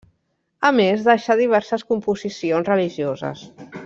A 0.69 0.71
més, 0.77 1.03
deixà 1.09 1.35
diverses 1.41 1.85
composicions 1.91 2.73
religioses. 2.73 3.45